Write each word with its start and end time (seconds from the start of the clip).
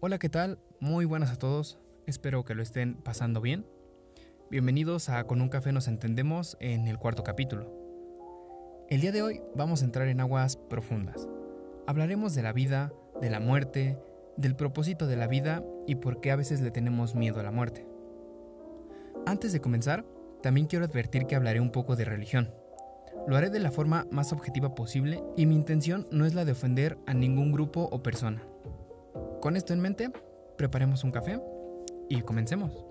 Hola, 0.00 0.20
¿qué 0.20 0.28
tal? 0.28 0.60
Muy 0.78 1.06
buenas 1.06 1.32
a 1.32 1.38
todos. 1.40 1.76
Espero 2.06 2.44
que 2.44 2.54
lo 2.54 2.62
estén 2.62 2.94
pasando 2.94 3.40
bien. 3.40 3.66
Bienvenidos 4.48 5.08
a 5.08 5.24
Con 5.24 5.40
un 5.40 5.48
café 5.48 5.72
nos 5.72 5.88
entendemos 5.88 6.56
en 6.60 6.86
el 6.86 6.98
cuarto 6.98 7.24
capítulo. 7.24 7.68
El 8.88 9.00
día 9.00 9.10
de 9.10 9.22
hoy 9.22 9.42
vamos 9.56 9.82
a 9.82 9.86
entrar 9.86 10.06
en 10.06 10.20
aguas 10.20 10.56
profundas. 10.56 11.28
Hablaremos 11.88 12.36
de 12.36 12.44
la 12.44 12.52
vida, 12.52 12.92
de 13.20 13.28
la 13.28 13.40
muerte, 13.40 13.98
del 14.36 14.54
propósito 14.54 15.08
de 15.08 15.16
la 15.16 15.26
vida 15.26 15.64
y 15.88 15.96
por 15.96 16.20
qué 16.20 16.30
a 16.30 16.36
veces 16.36 16.60
le 16.60 16.70
tenemos 16.70 17.16
miedo 17.16 17.40
a 17.40 17.42
la 17.42 17.50
muerte. 17.50 17.84
Antes 19.26 19.52
de 19.52 19.60
comenzar, 19.60 20.04
también 20.44 20.68
quiero 20.68 20.84
advertir 20.84 21.26
que 21.26 21.34
hablaré 21.34 21.58
un 21.58 21.72
poco 21.72 21.96
de 21.96 22.04
religión. 22.04 22.54
Lo 23.26 23.36
haré 23.36 23.50
de 23.50 23.58
la 23.58 23.72
forma 23.72 24.06
más 24.12 24.32
objetiva 24.32 24.76
posible 24.76 25.24
y 25.36 25.46
mi 25.46 25.56
intención 25.56 26.06
no 26.12 26.24
es 26.24 26.34
la 26.34 26.44
de 26.44 26.52
ofender 26.52 26.98
a 27.06 27.14
ningún 27.14 27.50
grupo 27.50 27.88
o 27.90 28.00
persona. 28.00 28.44
Con 29.40 29.56
esto 29.56 29.72
en 29.72 29.80
mente, 29.80 30.10
preparemos 30.56 31.04
un 31.04 31.12
café 31.12 31.40
y 32.08 32.22
comencemos. 32.22 32.87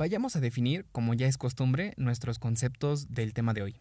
Vayamos 0.00 0.34
a 0.34 0.40
definir, 0.40 0.86
como 0.92 1.12
ya 1.12 1.26
es 1.26 1.36
costumbre, 1.36 1.92
nuestros 1.98 2.38
conceptos 2.38 3.12
del 3.12 3.34
tema 3.34 3.52
de 3.52 3.60
hoy. 3.60 3.76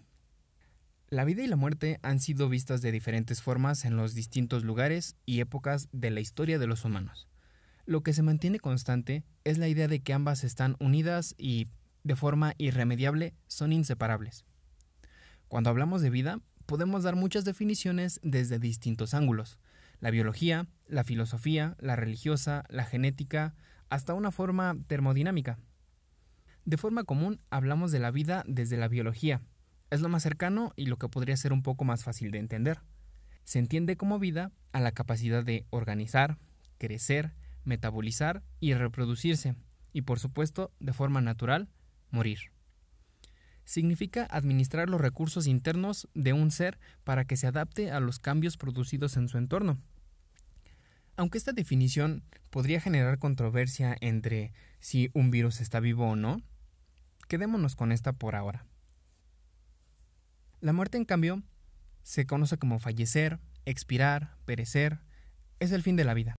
La 1.08 1.24
vida 1.24 1.44
y 1.44 1.48
la 1.48 1.56
muerte 1.56 1.98
han 2.04 2.20
sido 2.20 2.50
vistas 2.50 2.82
de 2.82 2.92
diferentes 2.92 3.42
formas 3.42 3.86
en 3.86 3.96
los 3.96 4.16
distintos 4.16 4.66
lugares 4.66 5.16
y 5.26 5.40
épocas 5.40 5.88
de 5.94 6.10
la 6.12 6.20
historia 6.20 6.60
de 6.60 6.68
los 6.68 6.84
humanos. 6.84 7.30
Lo 7.86 8.04
que 8.04 8.12
se 8.12 8.22
mantiene 8.22 8.60
constante 8.60 9.24
es 9.46 9.60
la 9.60 9.70
idea 9.70 9.88
de 9.88 10.02
que 10.02 10.12
ambas 10.12 10.44
están 10.44 10.76
unidas 10.82 11.36
y, 11.38 11.70
de 12.04 12.18
forma 12.18 12.54
irremediable, 12.58 13.34
son 13.48 13.72
inseparables. 13.72 14.44
Cuando 15.48 15.70
hablamos 15.70 16.02
de 16.02 16.10
vida, 16.10 16.42
podemos 16.66 17.04
dar 17.04 17.16
muchas 17.16 17.46
definiciones 17.46 18.20
desde 18.24 18.60
distintos 18.60 19.14
ángulos. 19.14 19.58
La 20.02 20.12
biología, 20.12 20.68
la 20.86 21.06
filosofía, 21.06 21.78
la 21.80 21.96
religiosa, 21.96 22.66
la 22.68 22.84
genética, 22.84 23.56
hasta 23.88 24.14
una 24.14 24.32
forma 24.32 24.76
termodinámica, 24.88 25.60
de 26.70 26.78
forma 26.78 27.04
común 27.04 27.42
hablamos 27.50 27.92
de 27.92 27.98
la 27.98 28.12
vida 28.12 28.44
desde 28.48 28.78
la 28.78 28.88
biología. 28.88 29.42
Es 29.90 30.02
lo 30.02 30.10
más 30.10 30.22
cercano 30.22 30.72
y 30.76 30.86
lo 30.86 30.98
que 30.98 31.10
podría 31.10 31.36
ser 31.36 31.52
un 31.52 31.64
poco 31.64 31.84
más 31.84 32.04
fácil 32.04 32.30
de 32.30 32.38
entender. 32.38 32.80
Se 33.44 33.58
entiende 33.58 33.98
como 33.98 34.20
vida 34.20 34.52
a 34.72 34.80
la 34.80 34.92
capacidad 34.92 35.44
de 35.44 35.66
organizar, 35.72 36.38
crecer, 36.78 37.34
metabolizar 37.64 38.44
y 38.60 38.76
reproducirse, 38.76 39.56
y 39.94 40.04
por 40.04 40.20
supuesto, 40.20 40.72
de 40.80 40.94
forma 40.94 41.22
natural, 41.22 41.70
morir. 42.12 42.38
Significa 43.66 44.28
administrar 44.30 44.90
los 44.90 45.02
recursos 45.02 45.48
internos 45.48 46.08
de 46.14 46.34
un 46.34 46.52
ser 46.52 46.78
para 47.04 47.26
que 47.26 47.36
se 47.36 47.48
adapte 47.48 47.90
a 47.90 48.00
los 48.00 48.20
cambios 48.20 48.58
producidos 48.58 49.18
en 49.18 49.28
su 49.28 49.40
entorno. 49.40 49.80
Aunque 51.18 51.40
esta 51.40 51.52
definición 51.52 52.24
podría 52.52 52.80
generar 52.80 53.18
controversia 53.18 53.98
entre 54.02 54.54
si 54.80 55.10
un 55.16 55.32
virus 55.32 55.62
está 55.62 55.80
vivo 55.80 56.08
o 56.10 56.16
no, 56.16 56.44
Quedémonos 57.30 57.76
con 57.76 57.92
esta 57.92 58.12
por 58.12 58.36
ahora. 58.36 58.66
La 60.62 60.74
muerte, 60.74 60.98
en 60.98 61.06
cambio, 61.06 61.44
se 62.02 62.26
conoce 62.26 62.58
como 62.58 62.80
fallecer, 62.80 63.40
expirar, 63.66 64.36
perecer, 64.46 65.00
es 65.60 65.72
el 65.72 65.84
fin 65.84 65.96
de 65.96 66.06
la 66.06 66.16
vida. 66.16 66.36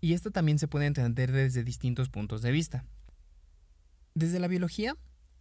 Y 0.00 0.14
esto 0.14 0.30
también 0.30 0.58
se 0.58 0.68
puede 0.68 0.86
entender 0.86 1.32
desde 1.32 1.64
distintos 1.64 2.08
puntos 2.08 2.40
de 2.40 2.50
vista. 2.50 2.86
Desde 4.14 4.38
la 4.38 4.48
biología, 4.48 4.96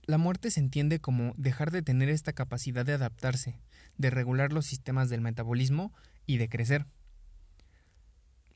la 0.08 0.18
muerte 0.18 0.52
se 0.52 0.60
entiende 0.60 1.00
como 1.00 1.34
dejar 1.38 1.72
de 1.72 1.82
tener 1.82 2.10
esta 2.10 2.34
capacidad 2.34 2.86
de 2.86 2.94
adaptarse, 2.94 3.62
de 3.98 4.10
regular 4.10 4.52
los 4.52 4.66
sistemas 4.66 5.10
del 5.10 5.22
metabolismo 5.22 5.94
y 6.26 6.36
de 6.36 6.50
crecer. 6.50 6.86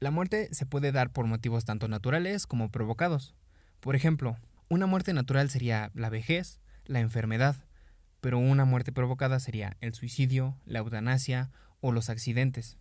La 0.01 0.11
muerte 0.11 0.49
se 0.51 0.65
puede 0.65 0.91
dar 0.91 1.13
por 1.13 1.27
motivos 1.27 1.63
tanto 1.63 1.87
naturales 1.87 2.45
como 2.45 2.71
provocados. 2.71 3.35
Por 3.79 3.95
ejemplo, 3.95 4.35
una 4.69 4.85
muerte 4.85 5.13
natural 5.13 5.49
sería 5.49 5.91
la 5.93 6.09
vejez, 6.09 6.59
la 6.85 6.99
enfermedad, 6.99 7.55
pero 8.21 8.37
una 8.39 8.65
muerte 8.65 8.91
provocada 8.91 9.39
sería 9.39 9.77
el 9.79 9.93
suicidio, 9.93 10.57
la 10.65 10.79
eutanasia 10.79 11.51
o 11.79 11.91
los 11.91 12.09
accidentes. 12.09 12.77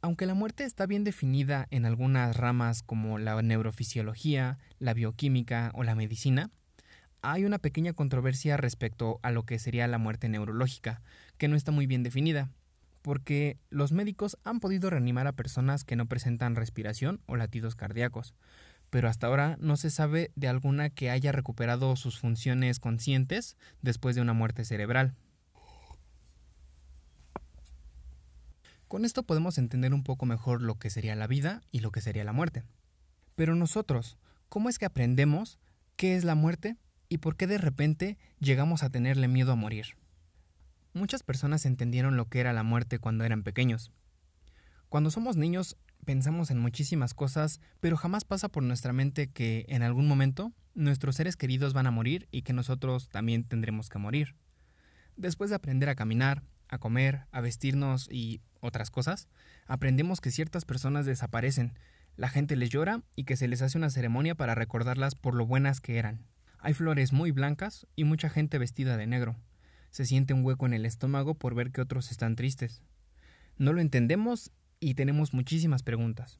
Aunque 0.00 0.26
la 0.26 0.34
muerte 0.34 0.64
está 0.64 0.86
bien 0.86 1.02
definida 1.02 1.66
en 1.70 1.84
algunas 1.84 2.36
ramas 2.36 2.82
como 2.82 3.18
la 3.18 3.40
neurofisiología, 3.42 4.58
la 4.78 4.94
bioquímica 4.94 5.72
o 5.74 5.82
la 5.82 5.96
medicina, 5.96 6.50
hay 7.20 7.44
una 7.44 7.58
pequeña 7.58 7.92
controversia 7.92 8.56
respecto 8.56 9.18
a 9.22 9.32
lo 9.32 9.42
que 9.44 9.58
sería 9.58 9.88
la 9.88 9.98
muerte 9.98 10.28
neurológica, 10.28 11.02
que 11.36 11.48
no 11.48 11.56
está 11.56 11.72
muy 11.72 11.86
bien 11.86 12.04
definida, 12.04 12.48
porque 13.02 13.58
los 13.70 13.90
médicos 13.90 14.38
han 14.44 14.60
podido 14.60 14.88
reanimar 14.88 15.26
a 15.26 15.32
personas 15.32 15.82
que 15.82 15.96
no 15.96 16.06
presentan 16.06 16.54
respiración 16.54 17.20
o 17.26 17.34
latidos 17.34 17.74
cardíacos, 17.74 18.34
pero 18.90 19.08
hasta 19.08 19.26
ahora 19.26 19.56
no 19.60 19.76
se 19.76 19.90
sabe 19.90 20.30
de 20.34 20.48
alguna 20.48 20.90
que 20.90 21.10
haya 21.10 21.32
recuperado 21.32 21.94
sus 21.96 22.18
funciones 22.18 22.80
conscientes 22.80 23.56
después 23.82 24.16
de 24.16 24.22
una 24.22 24.32
muerte 24.32 24.64
cerebral. 24.64 25.14
Con 28.88 29.04
esto 29.04 29.22
podemos 29.22 29.58
entender 29.58 29.92
un 29.92 30.02
poco 30.02 30.24
mejor 30.24 30.62
lo 30.62 30.78
que 30.78 30.88
sería 30.88 31.14
la 31.14 31.26
vida 31.26 31.60
y 31.70 31.80
lo 31.80 31.90
que 31.92 32.00
sería 32.00 32.24
la 32.24 32.32
muerte. 32.32 32.64
Pero 33.36 33.54
nosotros, 33.54 34.16
¿cómo 34.48 34.70
es 34.70 34.78
que 34.78 34.86
aprendemos 34.86 35.58
qué 35.96 36.16
es 36.16 36.24
la 36.24 36.34
muerte 36.34 36.76
y 37.10 37.18
por 37.18 37.36
qué 37.36 37.46
de 37.46 37.58
repente 37.58 38.16
llegamos 38.40 38.82
a 38.82 38.88
tenerle 38.88 39.28
miedo 39.28 39.52
a 39.52 39.56
morir? 39.56 39.98
Muchas 40.94 41.22
personas 41.22 41.66
entendieron 41.66 42.16
lo 42.16 42.30
que 42.30 42.40
era 42.40 42.54
la 42.54 42.62
muerte 42.62 42.98
cuando 42.98 43.24
eran 43.24 43.42
pequeños. 43.42 43.92
Cuando 44.88 45.10
somos 45.10 45.36
niños 45.36 45.76
pensamos 46.08 46.50
en 46.50 46.58
muchísimas 46.58 47.12
cosas, 47.12 47.60
pero 47.80 47.98
jamás 47.98 48.24
pasa 48.24 48.48
por 48.48 48.62
nuestra 48.62 48.94
mente 48.94 49.28
que 49.30 49.66
en 49.68 49.82
algún 49.82 50.08
momento 50.08 50.54
nuestros 50.74 51.16
seres 51.16 51.36
queridos 51.36 51.74
van 51.74 51.86
a 51.86 51.90
morir 51.90 52.28
y 52.30 52.40
que 52.40 52.54
nosotros 52.54 53.10
también 53.10 53.44
tendremos 53.44 53.90
que 53.90 53.98
morir. 53.98 54.34
Después 55.16 55.50
de 55.50 55.56
aprender 55.56 55.90
a 55.90 55.96
caminar, 55.96 56.44
a 56.66 56.78
comer, 56.78 57.26
a 57.30 57.42
vestirnos 57.42 58.08
y 58.10 58.40
otras 58.60 58.90
cosas, 58.90 59.28
aprendemos 59.66 60.22
que 60.22 60.30
ciertas 60.30 60.64
personas 60.64 61.04
desaparecen, 61.04 61.78
la 62.16 62.30
gente 62.30 62.56
les 62.56 62.70
llora 62.70 63.02
y 63.14 63.24
que 63.24 63.36
se 63.36 63.46
les 63.46 63.60
hace 63.60 63.76
una 63.76 63.90
ceremonia 63.90 64.34
para 64.34 64.54
recordarlas 64.54 65.14
por 65.14 65.34
lo 65.34 65.44
buenas 65.44 65.82
que 65.82 65.98
eran. 65.98 66.24
Hay 66.58 66.72
flores 66.72 67.12
muy 67.12 67.32
blancas 67.32 67.86
y 67.96 68.04
mucha 68.04 68.30
gente 68.30 68.56
vestida 68.56 68.96
de 68.96 69.06
negro. 69.06 69.36
Se 69.90 70.06
siente 70.06 70.32
un 70.32 70.42
hueco 70.42 70.64
en 70.64 70.72
el 70.72 70.86
estómago 70.86 71.34
por 71.34 71.54
ver 71.54 71.70
que 71.70 71.82
otros 71.82 72.10
están 72.10 72.34
tristes. 72.34 72.80
No 73.58 73.74
lo 73.74 73.82
entendemos 73.82 74.52
y 74.80 74.94
tenemos 74.94 75.34
muchísimas 75.34 75.82
preguntas. 75.82 76.38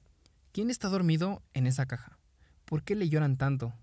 ¿Quién 0.52 0.70
está 0.70 0.88
dormido 0.88 1.42
en 1.54 1.66
esa 1.66 1.86
caja? 1.86 2.18
¿Por 2.64 2.82
qué 2.82 2.94
le 2.94 3.08
lloran 3.08 3.36
tanto? 3.36 3.74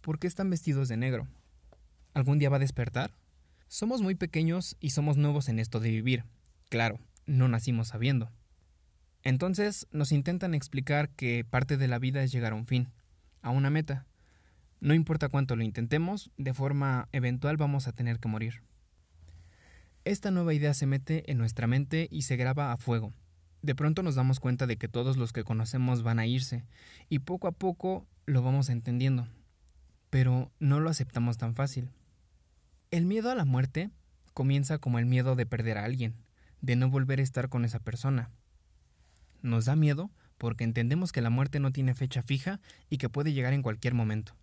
¿Por 0.00 0.18
qué 0.18 0.26
están 0.26 0.50
vestidos 0.50 0.88
de 0.88 0.96
negro? 0.96 1.26
¿Algún 2.12 2.38
día 2.38 2.50
va 2.50 2.56
a 2.56 2.60
despertar? 2.60 3.12
Somos 3.68 4.02
muy 4.02 4.14
pequeños 4.14 4.76
y 4.80 4.90
somos 4.90 5.16
nuevos 5.16 5.48
en 5.48 5.58
esto 5.58 5.80
de 5.80 5.90
vivir. 5.90 6.24
Claro, 6.68 6.98
no 7.26 7.48
nacimos 7.48 7.88
sabiendo. 7.88 8.30
Entonces 9.22 9.86
nos 9.90 10.12
intentan 10.12 10.54
explicar 10.54 11.08
que 11.10 11.44
parte 11.44 11.76
de 11.76 11.88
la 11.88 11.98
vida 11.98 12.22
es 12.22 12.30
llegar 12.30 12.52
a 12.52 12.56
un 12.56 12.66
fin, 12.66 12.88
a 13.40 13.50
una 13.50 13.70
meta. 13.70 14.06
No 14.80 14.92
importa 14.92 15.30
cuánto 15.30 15.56
lo 15.56 15.64
intentemos, 15.64 16.30
de 16.36 16.52
forma 16.52 17.08
eventual 17.12 17.56
vamos 17.56 17.88
a 17.88 17.92
tener 17.92 18.18
que 18.18 18.28
morir. 18.28 18.62
Esta 20.04 20.30
nueva 20.30 20.52
idea 20.52 20.74
se 20.74 20.86
mete 20.86 21.30
en 21.30 21.38
nuestra 21.38 21.66
mente 21.66 22.08
y 22.10 22.22
se 22.22 22.36
graba 22.36 22.72
a 22.72 22.76
fuego, 22.76 23.14
de 23.64 23.74
pronto 23.74 24.02
nos 24.02 24.14
damos 24.14 24.40
cuenta 24.40 24.66
de 24.66 24.76
que 24.76 24.88
todos 24.88 25.16
los 25.16 25.32
que 25.32 25.42
conocemos 25.42 26.02
van 26.02 26.18
a 26.18 26.26
irse, 26.26 26.64
y 27.08 27.20
poco 27.20 27.48
a 27.48 27.52
poco 27.52 28.06
lo 28.26 28.42
vamos 28.42 28.68
entendiendo, 28.68 29.26
pero 30.10 30.50
no 30.60 30.80
lo 30.80 30.90
aceptamos 30.90 31.38
tan 31.38 31.54
fácil. 31.54 31.88
El 32.90 33.06
miedo 33.06 33.30
a 33.30 33.34
la 33.34 33.46
muerte 33.46 33.88
comienza 34.34 34.76
como 34.76 34.98
el 34.98 35.06
miedo 35.06 35.34
de 35.34 35.46
perder 35.46 35.78
a 35.78 35.84
alguien, 35.84 36.14
de 36.60 36.76
no 36.76 36.90
volver 36.90 37.20
a 37.20 37.22
estar 37.22 37.48
con 37.48 37.64
esa 37.64 37.78
persona. 37.78 38.28
Nos 39.40 39.64
da 39.64 39.76
miedo 39.76 40.10
porque 40.36 40.64
entendemos 40.64 41.10
que 41.10 41.22
la 41.22 41.30
muerte 41.30 41.58
no 41.58 41.72
tiene 41.72 41.94
fecha 41.94 42.22
fija 42.22 42.60
y 42.90 42.98
que 42.98 43.08
puede 43.08 43.32
llegar 43.32 43.54
en 43.54 43.62
cualquier 43.62 43.94
momento. 43.94 44.34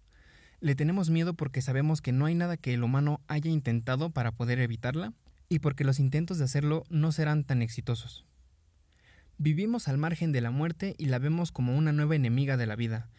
Le 0.62 0.74
tenemos 0.74 1.12
miedo 1.12 1.36
porque 1.36 1.62
sabemos 1.62 2.02
que 2.02 2.12
no 2.12 2.26
hay 2.26 2.34
nada 2.34 2.58
que 2.58 2.74
el 2.74 2.84
humano 2.84 3.22
haya 3.28 3.52
intentado 3.52 4.10
para 4.10 4.32
poder 4.32 4.60
evitarla 4.60 5.14
y 5.48 5.60
porque 5.60 5.84
los 5.84 6.00
intentos 6.00 6.40
de 6.40 6.46
hacerlo 6.46 6.86
no 6.90 7.12
serán 7.12 7.44
tan 7.44 7.62
exitosos. 7.62 8.26
Vivimos 9.44 9.88
al 9.88 9.98
margen 9.98 10.32
de 10.32 10.40
la 10.40 10.52
muerte 10.52 10.94
y 11.00 11.06
la 11.06 11.18
vemos 11.18 11.52
como 11.52 11.76
una 11.76 11.92
nueva 11.92 12.16
enemiga 12.16 12.58
de 12.58 12.68
la 12.68 12.76
vida, 12.76 13.10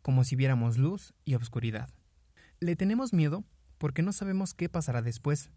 como 0.00 0.22
si 0.22 0.36
viéramos 0.36 0.78
luz 0.78 1.12
y 1.24 1.34
obscuridad. 1.34 1.90
Le 2.60 2.76
tenemos 2.76 3.12
miedo 3.12 3.42
porque 3.76 4.02
no 4.02 4.12
sabemos 4.12 4.54
qué 4.54 4.68
pasará 4.68 5.02
después. 5.02 5.50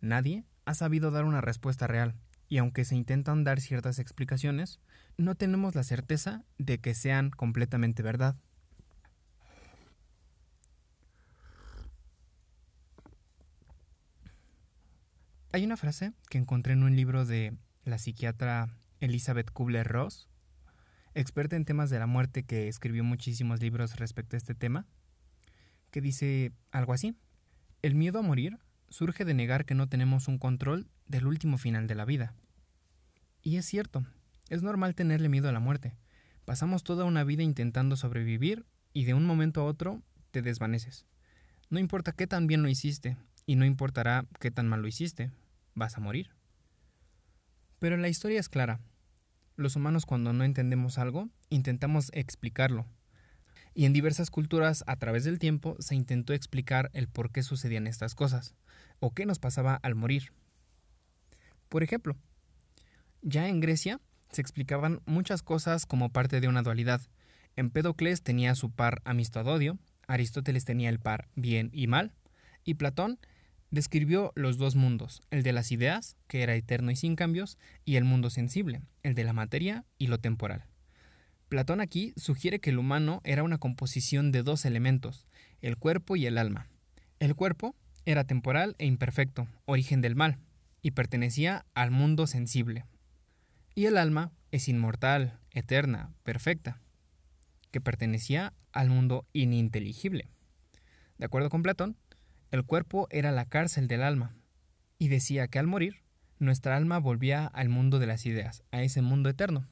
Nadie 0.00 0.44
ha 0.64 0.74
sabido 0.74 1.12
dar 1.12 1.24
una 1.24 1.40
respuesta 1.40 1.86
real, 1.86 2.16
y 2.48 2.58
aunque 2.58 2.84
se 2.84 2.96
intentan 2.96 3.44
dar 3.44 3.60
ciertas 3.60 4.00
explicaciones, 4.00 4.80
no 5.16 5.36
tenemos 5.36 5.76
la 5.76 5.84
certeza 5.84 6.42
de 6.58 6.78
que 6.78 6.92
sean 6.92 7.30
completamente 7.30 8.02
verdad. 8.02 8.34
Hay 15.52 15.64
una 15.64 15.76
frase 15.76 16.14
que 16.28 16.38
encontré 16.38 16.72
en 16.72 16.82
un 16.82 16.96
libro 16.96 17.24
de 17.24 17.56
la 17.84 17.98
psiquiatra 17.98 18.74
Elizabeth 19.02 19.50
Kubler-Ross, 19.50 20.28
experta 21.14 21.56
en 21.56 21.64
temas 21.64 21.90
de 21.90 21.98
la 21.98 22.06
muerte 22.06 22.44
que 22.44 22.68
escribió 22.68 23.04
muchísimos 23.04 23.60
libros 23.60 23.96
respecto 23.96 24.36
a 24.36 24.38
este 24.38 24.54
tema, 24.54 24.86
que 25.90 26.00
dice 26.00 26.52
algo 26.70 26.92
así. 26.92 27.16
El 27.82 27.94
miedo 27.94 28.20
a 28.20 28.22
morir 28.22 28.58
surge 28.88 29.24
de 29.24 29.34
negar 29.34 29.64
que 29.64 29.74
no 29.74 29.88
tenemos 29.88 30.28
un 30.28 30.38
control 30.38 30.88
del 31.06 31.26
último 31.26 31.58
final 31.58 31.86
de 31.86 31.96
la 31.96 32.04
vida. 32.04 32.34
Y 33.42 33.56
es 33.56 33.66
cierto, 33.66 34.06
es 34.48 34.62
normal 34.62 34.94
tenerle 34.94 35.28
miedo 35.28 35.48
a 35.48 35.52
la 35.52 35.60
muerte. 35.60 35.96
Pasamos 36.44 36.84
toda 36.84 37.04
una 37.04 37.24
vida 37.24 37.42
intentando 37.42 37.96
sobrevivir 37.96 38.64
y 38.92 39.04
de 39.04 39.14
un 39.14 39.26
momento 39.26 39.60
a 39.60 39.64
otro 39.64 40.00
te 40.30 40.42
desvaneces. 40.42 41.06
No 41.70 41.78
importa 41.78 42.12
qué 42.12 42.26
tan 42.26 42.46
bien 42.46 42.62
lo 42.62 42.68
hiciste, 42.68 43.16
y 43.46 43.56
no 43.56 43.64
importará 43.64 44.26
qué 44.38 44.50
tan 44.50 44.68
mal 44.68 44.82
lo 44.82 44.88
hiciste, 44.88 45.32
vas 45.74 45.96
a 45.96 46.00
morir. 46.00 46.30
Pero 47.78 47.96
la 47.96 48.08
historia 48.08 48.38
es 48.38 48.48
clara. 48.48 48.80
Los 49.62 49.76
humanos 49.76 50.06
cuando 50.06 50.32
no 50.32 50.42
entendemos 50.42 50.98
algo, 50.98 51.28
intentamos 51.48 52.10
explicarlo. 52.14 52.84
Y 53.74 53.84
en 53.84 53.92
diversas 53.92 54.28
culturas 54.28 54.82
a 54.88 54.96
través 54.96 55.22
del 55.22 55.38
tiempo 55.38 55.76
se 55.78 55.94
intentó 55.94 56.32
explicar 56.32 56.90
el 56.94 57.06
por 57.06 57.30
qué 57.30 57.44
sucedían 57.44 57.86
estas 57.86 58.16
cosas, 58.16 58.56
o 58.98 59.14
qué 59.14 59.24
nos 59.24 59.38
pasaba 59.38 59.76
al 59.76 59.94
morir. 59.94 60.32
Por 61.68 61.84
ejemplo, 61.84 62.16
ya 63.20 63.46
en 63.46 63.60
Grecia 63.60 64.00
se 64.32 64.40
explicaban 64.40 65.00
muchas 65.06 65.42
cosas 65.42 65.86
como 65.86 66.10
parte 66.10 66.40
de 66.40 66.48
una 66.48 66.62
dualidad. 66.62 67.00
Empédocles 67.54 68.24
tenía 68.24 68.56
su 68.56 68.72
par 68.72 69.00
amistad-odio, 69.04 69.78
Aristóteles 70.08 70.64
tenía 70.64 70.88
el 70.88 70.98
par 70.98 71.28
bien 71.36 71.70
y 71.72 71.86
mal, 71.86 72.10
y 72.64 72.74
Platón 72.74 73.20
describió 73.72 74.32
los 74.36 74.58
dos 74.58 74.76
mundos, 74.76 75.22
el 75.30 75.42
de 75.42 75.52
las 75.52 75.72
ideas, 75.72 76.16
que 76.28 76.42
era 76.42 76.54
eterno 76.54 76.90
y 76.92 76.96
sin 76.96 77.16
cambios, 77.16 77.58
y 77.84 77.96
el 77.96 78.04
mundo 78.04 78.30
sensible, 78.30 78.82
el 79.02 79.14
de 79.14 79.24
la 79.24 79.32
materia 79.32 79.84
y 79.98 80.06
lo 80.06 80.18
temporal. 80.18 80.66
Platón 81.48 81.80
aquí 81.80 82.12
sugiere 82.16 82.60
que 82.60 82.70
el 82.70 82.78
humano 82.78 83.22
era 83.24 83.42
una 83.42 83.58
composición 83.58 84.30
de 84.30 84.42
dos 84.42 84.66
elementos, 84.66 85.26
el 85.62 85.78
cuerpo 85.78 86.16
y 86.16 86.26
el 86.26 86.36
alma. 86.36 86.68
El 87.18 87.34
cuerpo 87.34 87.74
era 88.04 88.24
temporal 88.24 88.76
e 88.78 88.86
imperfecto, 88.86 89.48
origen 89.64 90.02
del 90.02 90.16
mal, 90.16 90.38
y 90.82 90.90
pertenecía 90.90 91.64
al 91.72 91.90
mundo 91.90 92.26
sensible. 92.26 92.84
Y 93.74 93.86
el 93.86 93.96
alma 93.96 94.32
es 94.50 94.68
inmortal, 94.68 95.38
eterna, 95.50 96.12
perfecta, 96.24 96.78
que 97.70 97.80
pertenecía 97.80 98.52
al 98.72 98.90
mundo 98.90 99.26
ininteligible. 99.32 100.28
De 101.16 101.24
acuerdo 101.24 101.48
con 101.48 101.62
Platón, 101.62 101.96
el 102.52 102.64
cuerpo 102.64 103.08
era 103.10 103.32
la 103.32 103.46
cárcel 103.46 103.88
del 103.88 104.04
alma, 104.04 104.36
y 104.98 105.08
decía 105.08 105.48
que 105.48 105.58
al 105.58 105.66
morir, 105.66 106.02
nuestra 106.38 106.76
alma 106.76 106.98
volvía 106.98 107.46
al 107.46 107.68
mundo 107.68 107.98
de 107.98 108.06
las 108.06 108.24
ideas, 108.26 108.62
a 108.70 108.82
ese 108.82 109.02
mundo 109.02 109.28
eterno. 109.28 109.66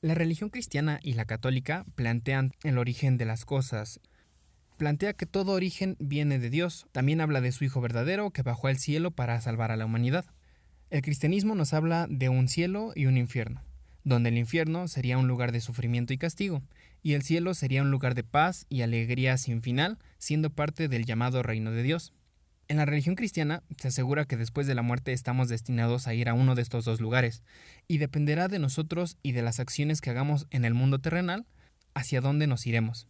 La 0.00 0.14
religión 0.14 0.50
cristiana 0.50 0.98
y 1.02 1.12
la 1.12 1.24
católica 1.24 1.84
plantean 1.94 2.52
el 2.64 2.78
origen 2.78 3.18
de 3.18 3.26
las 3.26 3.44
cosas. 3.44 4.00
Plantea 4.76 5.14
que 5.14 5.26
todo 5.26 5.52
origen 5.52 5.96
viene 5.98 6.38
de 6.38 6.50
Dios. 6.50 6.86
También 6.92 7.20
habla 7.20 7.40
de 7.40 7.52
su 7.52 7.64
Hijo 7.64 7.80
verdadero 7.80 8.30
que 8.30 8.42
bajó 8.42 8.68
al 8.68 8.78
cielo 8.78 9.10
para 9.10 9.40
salvar 9.40 9.70
a 9.70 9.76
la 9.76 9.86
humanidad. 9.86 10.26
El 10.90 11.02
cristianismo 11.02 11.54
nos 11.54 11.72
habla 11.72 12.06
de 12.08 12.28
un 12.28 12.48
cielo 12.48 12.92
y 12.94 13.06
un 13.06 13.16
infierno 13.16 13.62
donde 14.06 14.28
el 14.28 14.38
infierno 14.38 14.86
sería 14.86 15.18
un 15.18 15.26
lugar 15.26 15.50
de 15.50 15.60
sufrimiento 15.60 16.12
y 16.12 16.18
castigo, 16.18 16.62
y 17.06 17.14
el 17.14 17.22
cielo 17.22 17.54
sería 17.54 17.82
un 17.82 17.92
lugar 17.92 18.16
de 18.16 18.24
paz 18.24 18.66
y 18.68 18.82
alegría 18.82 19.38
sin 19.38 19.62
final, 19.62 20.00
siendo 20.18 20.50
parte 20.50 20.88
del 20.88 21.04
llamado 21.04 21.40
reino 21.44 21.70
de 21.70 21.84
Dios. 21.84 22.12
En 22.66 22.78
la 22.78 22.84
religión 22.84 23.14
cristiana 23.14 23.62
se 23.76 23.86
asegura 23.86 24.24
que 24.24 24.36
después 24.36 24.66
de 24.66 24.74
la 24.74 24.82
muerte 24.82 25.12
estamos 25.12 25.48
destinados 25.48 26.08
a 26.08 26.14
ir 26.14 26.28
a 26.28 26.34
uno 26.34 26.56
de 26.56 26.62
estos 26.62 26.84
dos 26.84 27.00
lugares, 27.00 27.44
y 27.86 27.98
dependerá 27.98 28.48
de 28.48 28.58
nosotros 28.58 29.18
y 29.22 29.30
de 29.30 29.42
las 29.42 29.60
acciones 29.60 30.00
que 30.00 30.10
hagamos 30.10 30.48
en 30.50 30.64
el 30.64 30.74
mundo 30.74 30.98
terrenal 30.98 31.46
hacia 31.94 32.20
dónde 32.20 32.48
nos 32.48 32.66
iremos. 32.66 33.06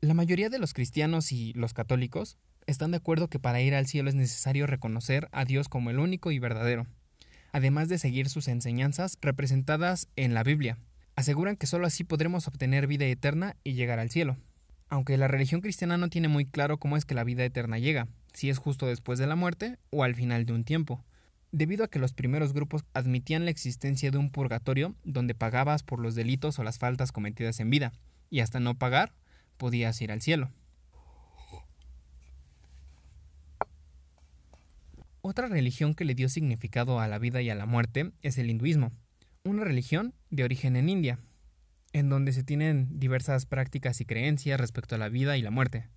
La 0.00 0.14
mayoría 0.14 0.48
de 0.48 0.60
los 0.60 0.72
cristianos 0.72 1.32
y 1.32 1.52
los 1.54 1.74
católicos 1.74 2.38
están 2.68 2.92
de 2.92 2.98
acuerdo 2.98 3.26
que 3.26 3.40
para 3.40 3.60
ir 3.60 3.74
al 3.74 3.88
cielo 3.88 4.08
es 4.08 4.14
necesario 4.14 4.68
reconocer 4.68 5.28
a 5.32 5.44
Dios 5.44 5.68
como 5.68 5.90
el 5.90 5.98
único 5.98 6.30
y 6.30 6.38
verdadero, 6.38 6.86
además 7.50 7.88
de 7.88 7.98
seguir 7.98 8.28
sus 8.28 8.46
enseñanzas 8.46 9.18
representadas 9.20 10.06
en 10.14 10.32
la 10.32 10.44
Biblia. 10.44 10.78
Aseguran 11.16 11.56
que 11.56 11.66
sólo 11.66 11.86
así 11.86 12.04
podremos 12.04 12.46
obtener 12.46 12.86
vida 12.86 13.06
eterna 13.06 13.56
y 13.64 13.72
llegar 13.72 13.98
al 13.98 14.10
cielo. 14.10 14.36
Aunque 14.90 15.16
la 15.16 15.28
religión 15.28 15.62
cristiana 15.62 15.96
no 15.96 16.10
tiene 16.10 16.28
muy 16.28 16.44
claro 16.44 16.78
cómo 16.78 16.98
es 16.98 17.06
que 17.06 17.14
la 17.14 17.24
vida 17.24 17.42
eterna 17.42 17.78
llega, 17.78 18.06
si 18.34 18.50
es 18.50 18.58
justo 18.58 18.86
después 18.86 19.18
de 19.18 19.26
la 19.26 19.34
muerte 19.34 19.78
o 19.88 20.04
al 20.04 20.14
final 20.14 20.44
de 20.44 20.52
un 20.52 20.64
tiempo, 20.64 21.02
debido 21.52 21.84
a 21.84 21.88
que 21.88 21.98
los 21.98 22.12
primeros 22.12 22.52
grupos 22.52 22.84
admitían 22.92 23.46
la 23.46 23.50
existencia 23.50 24.10
de 24.10 24.18
un 24.18 24.30
purgatorio 24.30 24.94
donde 25.04 25.34
pagabas 25.34 25.82
por 25.82 26.00
los 26.00 26.14
delitos 26.14 26.58
o 26.58 26.64
las 26.64 26.78
faltas 26.78 27.12
cometidas 27.12 27.60
en 27.60 27.70
vida, 27.70 27.92
y 28.28 28.40
hasta 28.40 28.60
no 28.60 28.74
pagar 28.74 29.14
podías 29.56 30.00
ir 30.02 30.12
al 30.12 30.20
cielo. 30.20 30.50
Otra 35.22 35.48
religión 35.48 35.94
que 35.94 36.04
le 36.04 36.14
dio 36.14 36.28
significado 36.28 37.00
a 37.00 37.08
la 37.08 37.18
vida 37.18 37.40
y 37.40 37.48
a 37.48 37.54
la 37.54 37.64
muerte 37.64 38.12
es 38.20 38.36
el 38.36 38.50
hinduismo, 38.50 38.92
una 39.46 39.64
religión 39.64 40.14
de 40.30 40.44
origen 40.44 40.76
en 40.76 40.88
India, 40.88 41.18
en 41.92 42.08
donde 42.08 42.32
se 42.32 42.42
tienen 42.42 42.98
diversas 42.98 43.46
prácticas 43.46 44.00
y 44.00 44.04
creencias 44.04 44.60
respecto 44.60 44.94
a 44.94 44.98
la 44.98 45.08
vida 45.08 45.36
y 45.36 45.42
la 45.42 45.50
muerte. 45.50 45.88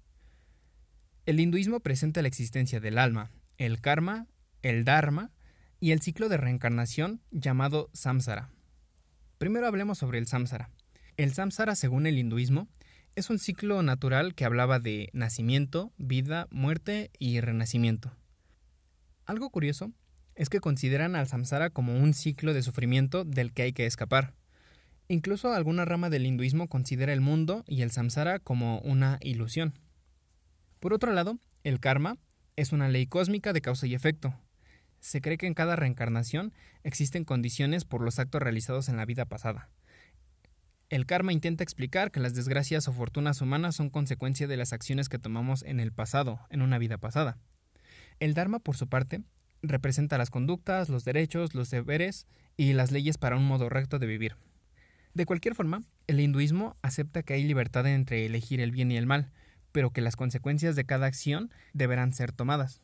El 1.25 1.39
hinduismo 1.39 1.79
presenta 1.79 2.21
la 2.21 2.27
existencia 2.27 2.79
del 2.79 2.97
alma, 2.97 3.31
el 3.57 3.81
karma, 3.81 4.27
el 4.61 4.85
dharma 4.85 5.31
y 5.79 5.91
el 5.91 6.01
ciclo 6.01 6.29
de 6.29 6.37
reencarnación 6.37 7.21
llamado 7.31 7.89
samsara. 7.93 8.49
Primero 9.37 9.67
hablemos 9.67 9.97
sobre 9.97 10.19
el 10.19 10.27
samsara. 10.27 10.71
El 11.17 11.33
samsara, 11.33 11.75
según 11.75 12.07
el 12.07 12.17
hinduismo, 12.17 12.67
es 13.15 13.29
un 13.29 13.39
ciclo 13.39 13.83
natural 13.83 14.35
que 14.35 14.45
hablaba 14.45 14.79
de 14.79 15.09
nacimiento, 15.13 15.91
vida, 15.97 16.47
muerte 16.51 17.11
y 17.19 17.41
renacimiento. 17.41 18.15
Algo 19.25 19.49
curioso 19.49 19.91
es 20.39 20.47
que 20.47 20.61
consideran 20.61 21.17
al 21.17 21.27
samsara 21.27 21.69
como 21.69 21.99
un 21.99 22.13
ciclo 22.13 22.53
de 22.53 22.63
sufrimiento 22.63 23.25
del 23.25 23.51
que 23.51 23.63
hay 23.63 23.73
que 23.73 23.85
escapar. 23.85 24.33
Incluso 25.09 25.51
alguna 25.51 25.83
rama 25.83 26.09
del 26.09 26.25
hinduismo 26.25 26.69
considera 26.69 27.11
el 27.11 27.19
mundo 27.19 27.65
y 27.67 27.81
el 27.81 27.91
samsara 27.91 28.39
como 28.39 28.79
una 28.79 29.19
ilusión. 29.21 29.73
Por 30.79 30.93
otro 30.93 31.11
lado, 31.11 31.39
el 31.65 31.81
karma 31.81 32.17
es 32.55 32.71
una 32.71 32.87
ley 32.87 33.05
cósmica 33.05 33.51
de 33.51 33.59
causa 33.59 33.85
y 33.85 33.93
efecto. 33.93 34.33
Se 35.01 35.19
cree 35.19 35.37
que 35.37 35.45
en 35.45 35.53
cada 35.53 35.75
reencarnación 35.75 36.53
existen 36.83 37.25
condiciones 37.25 37.83
por 37.83 38.01
los 38.01 38.17
actos 38.17 38.41
realizados 38.41 38.87
en 38.87 38.95
la 38.95 39.03
vida 39.03 39.25
pasada. 39.25 39.69
El 40.89 41.05
karma 41.05 41.33
intenta 41.33 41.65
explicar 41.65 42.11
que 42.11 42.21
las 42.21 42.33
desgracias 42.33 42.87
o 42.87 42.93
fortunas 42.93 43.41
humanas 43.41 43.75
son 43.75 43.89
consecuencia 43.89 44.47
de 44.47 44.55
las 44.55 44.71
acciones 44.71 45.09
que 45.09 45.19
tomamos 45.19 45.63
en 45.63 45.81
el 45.81 45.91
pasado, 45.91 46.39
en 46.49 46.61
una 46.61 46.77
vida 46.77 46.97
pasada. 46.97 47.37
El 48.21 48.33
Dharma, 48.33 48.59
por 48.59 48.77
su 48.77 48.87
parte, 48.87 49.21
representa 49.61 50.17
las 50.17 50.29
conductas, 50.29 50.89
los 50.89 51.05
derechos, 51.05 51.53
los 51.55 51.69
deberes 51.69 52.27
y 52.57 52.73
las 52.73 52.91
leyes 52.91 53.17
para 53.17 53.37
un 53.37 53.45
modo 53.45 53.69
recto 53.69 53.99
de 53.99 54.07
vivir. 54.07 54.35
De 55.13 55.25
cualquier 55.25 55.55
forma, 55.55 55.83
el 56.07 56.19
hinduismo 56.19 56.77
acepta 56.81 57.23
que 57.23 57.33
hay 57.33 57.43
libertad 57.43 57.87
entre 57.87 58.25
elegir 58.25 58.61
el 58.61 58.71
bien 58.71 58.91
y 58.91 58.97
el 58.97 59.05
mal, 59.05 59.31
pero 59.71 59.91
que 59.91 60.01
las 60.01 60.15
consecuencias 60.15 60.75
de 60.75 60.85
cada 60.85 61.07
acción 61.07 61.51
deberán 61.73 62.13
ser 62.13 62.31
tomadas. 62.31 62.81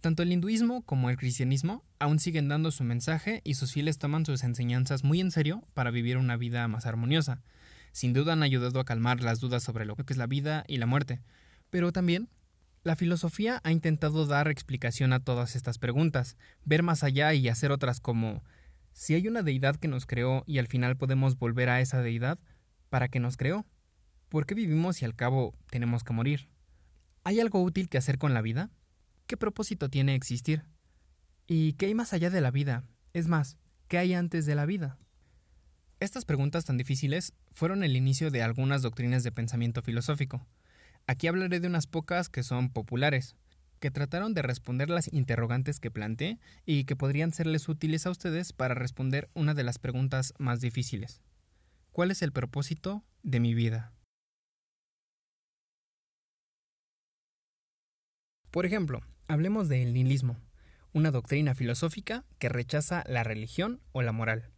Tanto 0.00 0.24
el 0.24 0.32
hinduismo 0.32 0.82
como 0.82 1.10
el 1.10 1.16
cristianismo 1.16 1.84
aún 2.00 2.18
siguen 2.18 2.48
dando 2.48 2.72
su 2.72 2.82
mensaje 2.82 3.40
y 3.44 3.54
sus 3.54 3.72
fieles 3.72 3.98
toman 3.98 4.26
sus 4.26 4.42
enseñanzas 4.42 5.04
muy 5.04 5.20
en 5.20 5.30
serio 5.30 5.62
para 5.74 5.92
vivir 5.92 6.16
una 6.18 6.36
vida 6.36 6.66
más 6.66 6.86
armoniosa, 6.86 7.40
sin 7.92 8.12
duda 8.12 8.32
han 8.32 8.42
ayudado 8.42 8.80
a 8.80 8.84
calmar 8.84 9.22
las 9.22 9.38
dudas 9.38 9.62
sobre 9.62 9.84
lo 9.84 9.94
que 9.94 10.12
es 10.12 10.16
la 10.16 10.26
vida 10.26 10.64
y 10.66 10.78
la 10.78 10.86
muerte, 10.86 11.20
pero 11.72 11.90
también 11.90 12.28
la 12.84 12.96
filosofía 12.96 13.62
ha 13.64 13.72
intentado 13.72 14.26
dar 14.26 14.48
explicación 14.48 15.14
a 15.14 15.24
todas 15.24 15.56
estas 15.56 15.78
preguntas, 15.78 16.36
ver 16.66 16.82
más 16.82 17.02
allá 17.02 17.32
y 17.32 17.48
hacer 17.48 17.72
otras 17.72 17.98
como 17.98 18.44
si 18.92 19.14
hay 19.14 19.26
una 19.26 19.42
deidad 19.42 19.76
que 19.76 19.88
nos 19.88 20.04
creó 20.04 20.44
y 20.46 20.58
al 20.58 20.66
final 20.66 20.98
podemos 20.98 21.38
volver 21.38 21.70
a 21.70 21.80
esa 21.80 22.02
deidad, 22.02 22.38
¿para 22.90 23.08
qué 23.08 23.20
nos 23.20 23.38
creó? 23.38 23.64
¿Por 24.28 24.44
qué 24.44 24.54
vivimos 24.54 25.00
y 25.00 25.06
al 25.06 25.16
cabo 25.16 25.54
tenemos 25.70 26.04
que 26.04 26.12
morir? 26.12 26.50
¿Hay 27.24 27.40
algo 27.40 27.62
útil 27.62 27.88
que 27.88 27.96
hacer 27.96 28.18
con 28.18 28.34
la 28.34 28.42
vida? 28.42 28.70
¿qué 29.32 29.38
propósito 29.38 29.88
tiene 29.88 30.14
existir? 30.14 30.62
¿Y 31.46 31.72
qué 31.72 31.86
hay 31.86 31.94
más 31.94 32.12
allá 32.12 32.28
de 32.28 32.42
la 32.42 32.50
vida? 32.50 32.84
Es 33.14 33.28
más, 33.28 33.56
¿qué 33.88 33.96
hay 33.96 34.12
antes 34.12 34.44
de 34.44 34.54
la 34.54 34.66
vida? 34.66 34.98
Estas 36.00 36.26
preguntas 36.26 36.66
tan 36.66 36.76
difíciles 36.76 37.32
fueron 37.50 37.82
el 37.82 37.96
inicio 37.96 38.30
de 38.30 38.42
algunas 38.42 38.82
doctrinas 38.82 39.22
de 39.22 39.32
pensamiento 39.32 39.80
filosófico. 39.80 40.46
Aquí 41.06 41.26
hablaré 41.26 41.60
de 41.60 41.66
unas 41.66 41.86
pocas 41.86 42.28
que 42.28 42.42
son 42.42 42.70
populares, 42.70 43.36
que 43.80 43.90
trataron 43.90 44.34
de 44.34 44.42
responder 44.42 44.88
las 44.88 45.12
interrogantes 45.12 45.80
que 45.80 45.90
planteé 45.90 46.38
y 46.64 46.84
que 46.84 46.94
podrían 46.94 47.32
serles 47.32 47.68
útiles 47.68 48.06
a 48.06 48.10
ustedes 48.10 48.52
para 48.52 48.74
responder 48.74 49.28
una 49.34 49.54
de 49.54 49.64
las 49.64 49.78
preguntas 49.78 50.34
más 50.38 50.60
difíciles. 50.60 51.20
¿Cuál 51.90 52.12
es 52.12 52.22
el 52.22 52.32
propósito 52.32 53.04
de 53.22 53.40
mi 53.40 53.54
vida? 53.54 53.92
Por 58.52 58.66
ejemplo, 58.66 59.00
hablemos 59.26 59.68
del 59.68 59.92
nihilismo, 59.92 60.36
una 60.92 61.10
doctrina 61.10 61.54
filosófica 61.54 62.24
que 62.38 62.48
rechaza 62.48 63.02
la 63.06 63.24
religión 63.24 63.80
o 63.92 64.02
la 64.02 64.12
moral. 64.12 64.50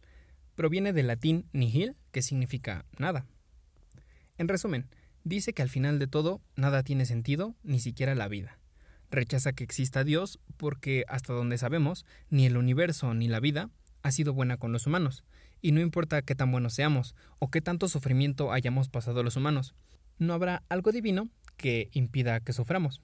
Proviene 0.55 0.93
del 0.93 1.07
latín 1.07 1.49
nihil, 1.51 1.95
que 2.11 2.21
significa 2.21 2.85
nada. 2.97 3.25
En 4.37 4.47
resumen, 4.47 4.87
dice 5.25 5.51
que 5.51 5.61
al 5.61 5.69
final 5.69 5.99
de 5.99 6.07
todo 6.07 6.39
nada 6.55 6.83
tiene 6.83 7.05
sentido, 7.05 7.53
ni 7.63 7.81
siquiera 7.81 8.15
la 8.15 8.29
vida 8.29 8.57
rechaza 9.15 9.53
que 9.53 9.63
exista 9.63 10.03
Dios 10.03 10.39
porque, 10.57 11.05
hasta 11.07 11.33
donde 11.33 11.57
sabemos, 11.57 12.05
ni 12.29 12.45
el 12.45 12.57
universo 12.57 13.13
ni 13.13 13.27
la 13.27 13.39
vida 13.39 13.69
ha 14.03 14.11
sido 14.11 14.33
buena 14.33 14.57
con 14.57 14.71
los 14.71 14.85
humanos, 14.85 15.23
y 15.61 15.71
no 15.71 15.81
importa 15.81 16.21
qué 16.21 16.35
tan 16.35 16.51
buenos 16.51 16.75
seamos 16.75 17.15
o 17.39 17.49
qué 17.49 17.61
tanto 17.61 17.87
sufrimiento 17.87 18.51
hayamos 18.51 18.89
pasado 18.89 19.23
los 19.23 19.35
humanos, 19.35 19.73
no 20.19 20.33
habrá 20.33 20.63
algo 20.69 20.91
divino 20.91 21.29
que 21.57 21.89
impida 21.93 22.39
que 22.39 22.53
suframos 22.53 23.01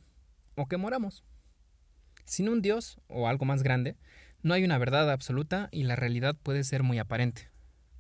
o 0.56 0.68
que 0.68 0.78
moramos. 0.78 1.24
Sin 2.25 2.50
un 2.50 2.62
Dios 2.62 3.00
o 3.08 3.28
algo 3.28 3.46
más 3.46 3.63
grande, 3.63 3.98
no 4.44 4.54
hay 4.54 4.63
una 4.63 4.78
verdad 4.78 5.12
absoluta 5.12 5.70
y 5.72 5.84
la 5.84 5.96
realidad 5.96 6.36
puede 6.42 6.63
ser 6.63 6.84
muy 6.84 7.00
aparente. 7.00 7.50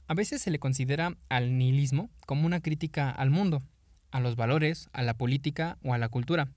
A 0.07 0.13
veces 0.13 0.41
se 0.41 0.51
le 0.51 0.59
considera 0.59 1.17
al 1.29 1.57
nihilismo 1.57 2.09
como 2.27 2.45
una 2.45 2.61
crítica 2.61 3.09
al 3.09 3.31
mundo, 3.31 3.63
a 4.11 4.19
los 4.19 4.35
valores, 4.35 4.89
a 4.93 5.03
la 5.03 5.15
política 5.15 5.77
o 5.83 5.93
a 5.93 5.97
la 5.97 6.09
cultura, 6.09 6.49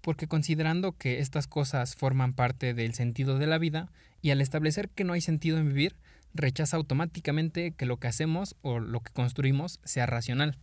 porque 0.00 0.28
considerando 0.28 0.92
que 0.92 1.18
estas 1.20 1.46
cosas 1.46 1.96
forman 1.96 2.34
parte 2.34 2.74
del 2.74 2.94
sentido 2.94 3.38
de 3.38 3.46
la 3.46 3.58
vida, 3.58 3.90
y 4.20 4.30
al 4.30 4.40
establecer 4.40 4.88
que 4.90 5.04
no 5.04 5.12
hay 5.12 5.20
sentido 5.20 5.58
en 5.58 5.68
vivir, 5.68 5.96
rechaza 6.34 6.76
automáticamente 6.76 7.72
que 7.72 7.86
lo 7.86 7.98
que 7.98 8.08
hacemos 8.08 8.56
o 8.62 8.80
lo 8.80 9.00
que 9.00 9.12
construimos 9.12 9.80
sea 9.84 10.06
racional. 10.06 10.58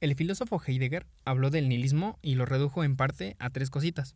El 0.00 0.14
filósofo 0.14 0.62
Heidegger 0.64 1.06
habló 1.24 1.50
del 1.50 1.68
nihilismo 1.68 2.18
y 2.22 2.36
lo 2.36 2.46
redujo 2.46 2.84
en 2.84 2.96
parte 2.96 3.34
a 3.40 3.50
tres 3.50 3.68
cositas. 3.68 4.14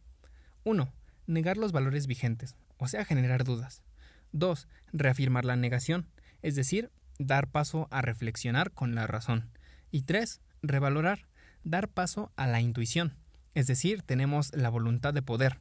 1. 0.65 0.93
Negar 1.27 1.57
los 1.57 1.73
valores 1.73 2.07
vigentes, 2.07 2.55
o 2.79 2.87
sea, 2.87 3.05
generar 3.05 3.43
dudas. 3.43 3.83
2. 4.31 4.69
Reafirmar 4.93 5.45
la 5.45 5.57
negación, 5.57 6.07
es 6.43 6.55
decir, 6.55 6.91
dar 7.19 7.49
paso 7.49 7.89
a 7.91 8.01
reflexionar 8.01 8.71
con 8.71 8.95
la 8.95 9.09
razón. 9.09 9.51
Y 9.91 10.03
3. 10.03 10.41
Revalorar, 10.63 11.27
dar 11.65 11.89
paso 11.89 12.33
a 12.37 12.47
la 12.47 12.61
intuición, 12.61 13.15
es 13.55 13.67
decir, 13.67 14.03
tenemos 14.03 14.55
la 14.55 14.71
voluntad 14.71 15.13
de 15.13 15.23
poder. 15.23 15.61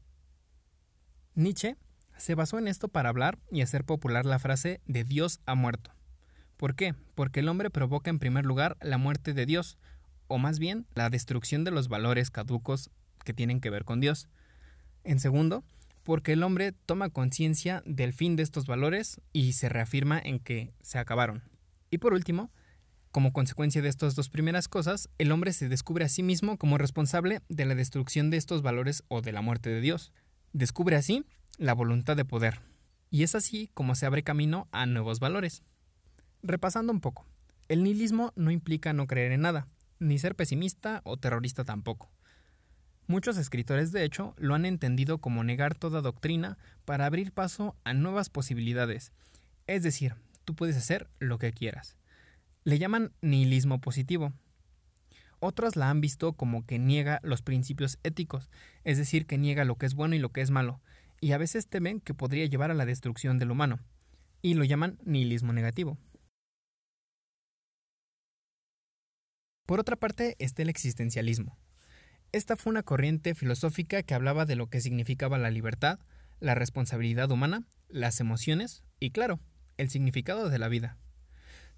Nietzsche 1.35 1.75
se 2.17 2.35
basó 2.35 2.59
en 2.59 2.67
esto 2.67 2.87
para 2.87 3.09
hablar 3.09 3.39
y 3.51 3.61
hacer 3.61 3.83
popular 3.83 4.25
la 4.25 4.39
frase 4.39 4.81
de 4.85 5.03
Dios 5.03 5.39
ha 5.45 5.55
muerto. 5.55 5.91
¿Por 6.57 6.75
qué? 6.75 6.93
Porque 7.15 7.39
el 7.39 7.49
hombre 7.49 7.69
provoca 7.69 8.09
en 8.09 8.19
primer 8.19 8.45
lugar 8.45 8.77
la 8.81 8.97
muerte 8.97 9.33
de 9.33 9.45
Dios, 9.45 9.77
o 10.27 10.37
más 10.37 10.59
bien 10.59 10.85
la 10.93 11.09
destrucción 11.09 11.63
de 11.63 11.71
los 11.71 11.87
valores 11.87 12.29
caducos 12.29 12.91
que 13.25 13.33
tienen 13.33 13.59
que 13.59 13.71
ver 13.71 13.83
con 13.83 13.99
Dios. 13.99 14.27
En 15.03 15.19
segundo, 15.19 15.63
porque 16.03 16.33
el 16.33 16.43
hombre 16.43 16.71
toma 16.71 17.09
conciencia 17.09 17.81
del 17.85 18.13
fin 18.13 18.35
de 18.35 18.43
estos 18.43 18.67
valores 18.67 19.19
y 19.33 19.53
se 19.53 19.69
reafirma 19.69 20.19
en 20.23 20.39
que 20.39 20.73
se 20.81 20.99
acabaron. 20.99 21.43
Y 21.89 21.97
por 21.97 22.13
último, 22.13 22.51
como 23.11 23.33
consecuencia 23.33 23.81
de 23.81 23.89
estas 23.89 24.15
dos 24.15 24.29
primeras 24.29 24.67
cosas, 24.67 25.09
el 25.17 25.31
hombre 25.31 25.51
se 25.51 25.67
descubre 25.67 26.05
a 26.05 26.09
sí 26.09 26.23
mismo 26.23 26.57
como 26.57 26.77
responsable 26.77 27.41
de 27.49 27.65
la 27.65 27.75
destrucción 27.75 28.29
de 28.29 28.37
estos 28.37 28.61
valores 28.61 29.03
o 29.09 29.21
de 29.21 29.33
la 29.33 29.41
muerte 29.41 29.69
de 29.69 29.81
Dios. 29.81 30.13
Descubre 30.53 30.95
así 30.95 31.25
la 31.57 31.73
voluntad 31.73 32.15
de 32.15 32.25
poder. 32.25 32.61
Y 33.09 33.23
es 33.23 33.35
así 33.35 33.69
como 33.73 33.95
se 33.95 34.05
abre 34.05 34.23
camino 34.23 34.69
a 34.71 34.85
nuevos 34.85 35.19
valores. 35.19 35.63
Repasando 36.41 36.93
un 36.93 37.01
poco, 37.01 37.25
el 37.67 37.83
nihilismo 37.83 38.31
no 38.35 38.49
implica 38.49 38.93
no 38.93 39.07
creer 39.07 39.33
en 39.33 39.41
nada, 39.41 39.67
ni 39.99 40.17
ser 40.17 40.35
pesimista 40.35 41.01
o 41.03 41.17
terrorista 41.17 41.65
tampoco. 41.65 42.09
Muchos 43.07 43.37
escritores, 43.37 43.91
de 43.91 44.05
hecho, 44.05 44.33
lo 44.37 44.55
han 44.55 44.65
entendido 44.65 45.17
como 45.17 45.43
negar 45.43 45.75
toda 45.75 46.01
doctrina 46.01 46.57
para 46.85 47.05
abrir 47.05 47.33
paso 47.33 47.75
a 47.83 47.93
nuevas 47.93 48.29
posibilidades. 48.29 49.11
Es 49.67 49.83
decir, 49.83 50.15
tú 50.45 50.55
puedes 50.55 50.77
hacer 50.77 51.09
lo 51.19 51.37
que 51.37 51.51
quieras. 51.51 51.97
Le 52.63 52.77
llaman 52.77 53.11
nihilismo 53.21 53.81
positivo. 53.81 54.33
Otros 55.39 55.75
la 55.75 55.89
han 55.89 55.99
visto 55.99 56.33
como 56.33 56.63
que 56.67 56.77
niega 56.77 57.19
los 57.23 57.41
principios 57.41 57.97
éticos, 58.03 58.51
es 58.83 58.99
decir, 58.99 59.25
que 59.25 59.39
niega 59.39 59.65
lo 59.65 59.77
que 59.77 59.87
es 59.87 59.95
bueno 59.95 60.13
y 60.13 60.19
lo 60.19 60.29
que 60.29 60.41
es 60.41 60.51
malo, 60.51 60.79
y 61.19 61.31
a 61.31 61.39
veces 61.39 61.67
temen 61.67 61.99
que 61.99 62.13
podría 62.13 62.45
llevar 62.45 62.69
a 62.69 62.75
la 62.75 62.85
destrucción 62.85 63.39
del 63.39 63.49
humano, 63.49 63.79
y 64.43 64.53
lo 64.53 64.63
llaman 64.63 64.99
nihilismo 65.03 65.53
negativo. 65.53 65.97
Por 69.65 69.79
otra 69.79 69.95
parte 69.95 70.35
está 70.37 70.61
el 70.61 70.69
existencialismo. 70.69 71.57
Esta 72.31 72.55
fue 72.57 72.69
una 72.69 72.83
corriente 72.83 73.33
filosófica 73.33 74.03
que 74.03 74.13
hablaba 74.13 74.45
de 74.45 74.55
lo 74.55 74.67
que 74.67 74.81
significaba 74.81 75.39
la 75.39 75.49
libertad, 75.49 75.99
la 76.39 76.53
responsabilidad 76.53 77.31
humana, 77.31 77.63
las 77.87 78.19
emociones 78.19 78.83
y, 78.99 79.09
claro, 79.09 79.39
el 79.77 79.89
significado 79.89 80.49
de 80.49 80.59
la 80.59 80.67
vida 80.67 80.99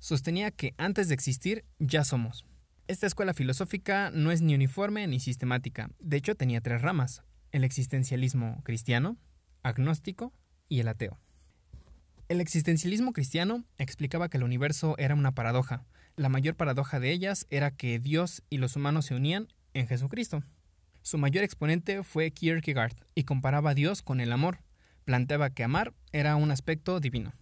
sostenía 0.03 0.51
que 0.51 0.73
antes 0.77 1.07
de 1.07 1.13
existir 1.13 1.63
ya 1.79 2.03
somos. 2.03 2.45
Esta 2.89 3.07
escuela 3.07 3.33
filosófica 3.33 4.11
no 4.13 4.31
es 4.31 4.41
ni 4.41 4.53
uniforme 4.53 5.07
ni 5.07 5.21
sistemática, 5.21 5.91
de 5.99 6.17
hecho 6.17 6.35
tenía 6.35 6.59
tres 6.59 6.81
ramas, 6.81 7.23
el 7.53 7.63
existencialismo 7.63 8.61
cristiano, 8.65 9.15
agnóstico 9.61 10.33
y 10.67 10.81
el 10.81 10.89
ateo. 10.89 11.21
El 12.27 12.41
existencialismo 12.41 13.13
cristiano 13.13 13.63
explicaba 13.77 14.27
que 14.27 14.35
el 14.35 14.43
universo 14.43 14.95
era 14.97 15.15
una 15.15 15.31
paradoja. 15.31 15.85
La 16.17 16.27
mayor 16.27 16.55
paradoja 16.55 16.99
de 16.99 17.11
ellas 17.11 17.47
era 17.49 17.71
que 17.71 17.97
Dios 17.99 18.43
y 18.49 18.57
los 18.57 18.75
humanos 18.75 19.05
se 19.05 19.15
unían 19.15 19.47
en 19.73 19.87
Jesucristo. 19.87 20.43
Su 21.01 21.17
mayor 21.17 21.45
exponente 21.45 22.03
fue 22.03 22.31
Kierkegaard 22.31 22.97
y 23.15 23.23
comparaba 23.23 23.69
a 23.69 23.73
Dios 23.73 24.01
con 24.01 24.19
el 24.19 24.33
amor. 24.33 24.59
Planteaba 25.05 25.51
que 25.51 25.63
amar 25.63 25.93
era 26.11 26.35
un 26.35 26.51
aspecto 26.51 26.99
divino. 26.99 27.33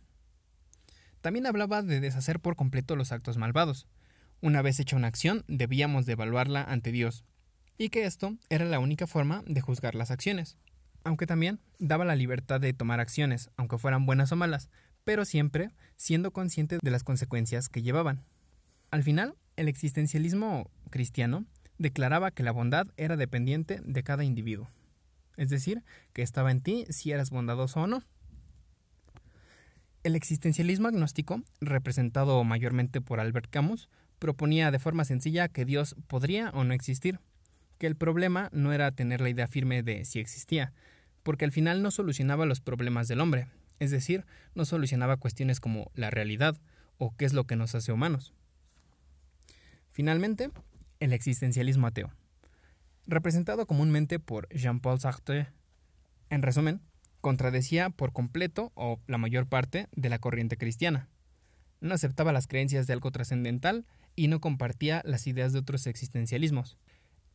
También 1.22 1.46
hablaba 1.46 1.82
de 1.82 2.00
deshacer 2.00 2.40
por 2.40 2.56
completo 2.56 2.96
los 2.96 3.12
actos 3.12 3.38
malvados. 3.38 3.88
Una 4.42 4.62
vez 4.62 4.80
hecha 4.80 4.96
una 4.96 5.08
acción, 5.08 5.44
debíamos 5.48 6.06
de 6.06 6.14
evaluarla 6.14 6.64
ante 6.64 6.92
Dios, 6.92 7.24
y 7.78 7.90
que 7.90 8.06
esto 8.06 8.38
era 8.50 8.66
la 8.66 8.80
única 8.80 9.08
forma 9.08 9.44
de 9.46 9.62
juzgar 9.62 9.96
las 9.96 10.12
acciones. 10.12 10.58
Aunque 11.04 11.28
también 11.28 11.60
daba 11.80 12.06
la 12.06 12.16
libertad 12.16 12.60
de 12.60 12.74
tomar 12.74 13.00
acciones, 13.00 13.50
aunque 13.56 13.78
fueran 13.78 14.06
buenas 14.06 14.32
o 14.32 14.36
malas, 14.36 14.70
pero 15.04 15.26
siempre 15.26 15.72
siendo 15.96 16.32
consciente 16.32 16.78
de 16.82 16.92
las 16.92 17.04
consecuencias 17.04 17.70
que 17.70 17.82
llevaban. 17.82 18.24
Al 18.92 19.04
final, 19.04 19.36
el 19.56 19.68
existencialismo 19.68 20.70
cristiano 20.90 21.46
declaraba 21.78 22.32
que 22.32 22.44
la 22.44 22.52
bondad 22.52 22.88
era 22.98 23.18
dependiente 23.18 23.80
de 23.84 24.04
cada 24.04 24.24
individuo. 24.24 24.70
Es 25.38 25.50
decir, 25.50 25.84
que 26.14 26.22
estaba 26.22 26.52
en 26.52 26.62
ti 26.62 26.86
si 26.90 27.12
eras 27.12 27.30
bondadoso 27.30 27.82
o 27.82 27.88
no. 27.88 28.04
El 30.04 30.16
existencialismo 30.16 30.88
agnóstico, 30.88 31.44
representado 31.60 32.44
mayormente 32.44 33.02
por 33.02 33.20
Albert 33.20 33.52
Camus, 33.52 33.88
proponía 34.18 34.72
de 34.72 34.80
forma 34.80 35.06
sencilla 35.06 35.48
que 35.48 35.64
Dios 35.64 35.96
podría 36.08 36.50
o 36.52 36.64
no 36.64 36.74
existir, 36.74 37.20
que 37.78 37.86
el 37.86 37.96
problema 37.96 38.50
no 38.52 38.74
era 38.74 38.92
tener 38.92 39.22
la 39.22 39.30
idea 39.30 39.48
firme 39.48 39.84
de 39.84 40.04
si 40.06 40.20
existía, 40.20 40.74
porque 41.22 41.46
al 41.46 41.52
final 41.52 41.84
no 41.84 41.92
solucionaba 41.92 42.48
los 42.48 42.62
problemas 42.62 43.08
del 43.08 43.22
hombre, 43.22 43.48
es 43.80 43.92
decir, 43.92 44.26
no 44.56 44.66
solucionaba 44.66 45.18
cuestiones 45.18 45.60
como 45.60 45.92
la 45.94 46.10
realidad 46.10 46.58
o 46.98 47.16
qué 47.16 47.26
es 47.26 47.34
lo 47.34 47.46
que 47.46 47.56
nos 47.56 47.76
hace 47.76 47.92
humanos. 47.92 48.34
Finalmente, 49.92 50.50
el 51.00 51.14
existencialismo 51.14 51.86
ateo, 51.86 52.12
representado 53.06 53.68
comúnmente 53.68 54.20
por 54.20 54.50
Jean-Paul 54.50 55.00
Sartre. 55.00 55.50
En 56.30 56.42
resumen, 56.42 56.82
contradecía 57.22 57.90
por 57.90 58.12
completo, 58.12 58.72
o 58.76 59.00
la 59.08 59.18
mayor 59.18 59.48
parte, 59.48 59.88
de 59.96 60.10
la 60.10 60.20
corriente 60.20 60.58
cristiana. 60.58 61.08
No 61.80 61.94
aceptaba 61.94 62.34
las 62.34 62.48
creencias 62.48 62.88
de 62.88 62.94
algo 62.94 63.12
trascendental 63.12 63.86
y 64.16 64.28
no 64.28 64.42
compartía 64.42 65.02
las 65.06 65.26
ideas 65.28 65.54
de 65.54 65.60
otros 65.60 65.88
existencialismos. 65.88 66.78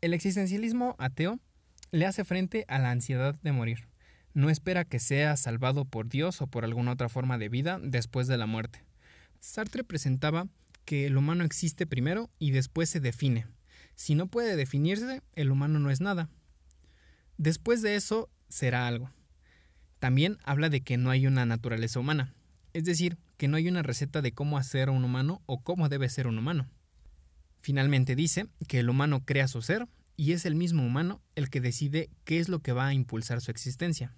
El 0.01 0.13
existencialismo 0.13 0.95
ateo 0.99 1.41
le 1.91 2.07
hace 2.07 2.25
frente 2.25 2.65
a 2.69 2.79
la 2.79 2.91
ansiedad 2.91 3.35
de 3.43 3.53
morir. 3.53 3.89
No 4.35 4.51
espera 4.51 4.85
que 4.85 4.99
sea 4.99 5.37
salvado 5.37 5.87
por 5.87 6.09
Dios 6.09 6.43
o 6.43 6.47
por 6.47 6.65
alguna 6.65 6.93
otra 6.93 7.09
forma 7.09 7.39
de 7.39 7.49
vida 7.49 7.81
después 7.83 8.27
de 8.27 8.37
la 8.37 8.47
muerte. 8.47 8.85
Sartre 9.41 9.83
presentaba 9.83 10.49
que 10.85 11.07
el 11.07 11.17
humano 11.17 11.45
existe 11.45 11.87
primero 11.87 12.31
y 12.39 12.51
después 12.51 12.91
se 12.91 13.01
define. 13.01 13.47
Si 13.95 14.15
no 14.15 14.27
puede 14.27 14.57
definirse, 14.57 15.23
el 15.35 15.51
humano 15.51 15.79
no 15.79 15.91
es 15.91 16.01
nada. 16.01 16.29
Después 17.39 17.83
de 17.83 17.97
eso 17.97 18.29
será 18.49 18.87
algo. 18.87 19.11
También 20.07 20.39
habla 20.45 20.69
de 20.69 20.83
que 20.83 20.99
no 20.99 21.11
hay 21.11 21.27
una 21.27 21.47
naturaleza 21.47 21.99
humana, 21.99 22.33
es 22.75 22.85
decir, 22.85 23.19
que 23.39 23.49
no 23.49 23.57
hay 23.57 23.67
una 23.67 23.83
receta 23.83 24.23
de 24.23 24.31
cómo 24.31 24.57
hacer 24.57 24.89
un 24.89 25.03
humano 25.03 25.43
o 25.47 25.65
cómo 25.65 25.89
debe 25.89 26.09
ser 26.09 26.29
un 26.29 26.39
humano. 26.39 26.71
Finalmente 27.61 28.15
dice 28.15 28.47
que 28.69 28.79
el 28.79 28.89
humano 28.89 29.25
crea 29.25 29.49
su 29.49 29.63
ser 29.63 29.89
y 30.17 30.31
es 30.31 30.47
el 30.47 30.55
mismo 30.55 30.87
humano 30.87 31.23
el 31.35 31.51
que 31.51 31.61
decide 31.61 32.09
qué 32.23 32.39
es 32.39 32.49
lo 32.49 32.61
que 32.61 32.71
va 32.71 32.87
a 32.87 32.95
impulsar 32.95 33.41
su 33.41 33.51
existencia. 33.51 34.15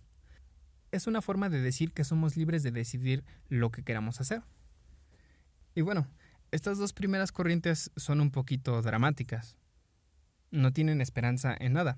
Es 0.93 1.07
una 1.07 1.23
forma 1.23 1.49
de 1.49 1.63
decir 1.63 1.95
que 1.95 2.05
somos 2.05 2.37
libres 2.37 2.63
de 2.63 2.71
decidir 2.71 3.25
lo 3.49 3.71
que 3.71 3.83
queramos 3.83 4.21
hacer. 4.21 4.43
Y 5.75 5.81
bueno, 5.81 6.07
estas 6.51 6.77
dos 6.77 6.93
primeras 6.93 7.33
corrientes 7.33 7.93
son 7.97 8.21
un 8.21 8.31
poquito 8.31 8.83
dramáticas. 8.83 9.57
No 10.51 10.71
tienen 10.71 11.01
esperanza 11.01 11.57
en 11.59 11.73
nada. 11.73 11.97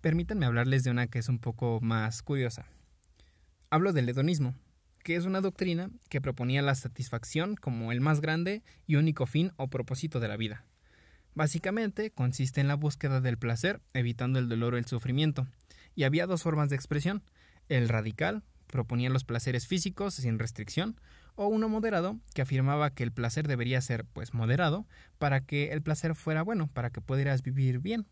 Permítanme 0.00 0.46
hablarles 0.46 0.84
de 0.84 0.90
una 0.90 1.06
que 1.06 1.18
es 1.18 1.28
un 1.28 1.38
poco 1.38 1.80
más 1.82 2.22
curiosa. 2.22 2.64
Hablo 3.74 3.92
del 3.92 4.08
hedonismo, 4.08 4.54
que 5.02 5.16
es 5.16 5.24
una 5.24 5.40
doctrina 5.40 5.90
que 6.08 6.20
proponía 6.20 6.62
la 6.62 6.76
satisfacción 6.76 7.56
como 7.56 7.90
el 7.90 8.00
más 8.00 8.20
grande 8.20 8.62
y 8.86 8.94
único 8.94 9.26
fin 9.26 9.50
o 9.56 9.68
propósito 9.68 10.20
de 10.20 10.28
la 10.28 10.36
vida. 10.36 10.64
Básicamente 11.34 12.12
consiste 12.12 12.60
en 12.60 12.68
la 12.68 12.76
búsqueda 12.76 13.20
del 13.20 13.36
placer, 13.36 13.80
evitando 13.92 14.38
el 14.38 14.48
dolor 14.48 14.74
o 14.74 14.78
el 14.78 14.84
sufrimiento, 14.84 15.48
y 15.96 16.04
había 16.04 16.28
dos 16.28 16.44
formas 16.44 16.70
de 16.70 16.76
expresión. 16.76 17.24
El 17.68 17.88
radical 17.88 18.44
proponía 18.68 19.10
los 19.10 19.24
placeres 19.24 19.66
físicos 19.66 20.14
sin 20.14 20.38
restricción, 20.38 21.00
o 21.34 21.48
uno 21.48 21.68
moderado 21.68 22.20
que 22.32 22.42
afirmaba 22.42 22.94
que 22.94 23.02
el 23.02 23.10
placer 23.10 23.48
debería 23.48 23.80
ser 23.80 24.04
pues 24.04 24.34
moderado 24.34 24.86
para 25.18 25.40
que 25.40 25.72
el 25.72 25.82
placer 25.82 26.14
fuera 26.14 26.42
bueno, 26.42 26.70
para 26.72 26.90
que 26.90 27.00
pudieras 27.00 27.42
vivir 27.42 27.80
bien. 27.80 28.06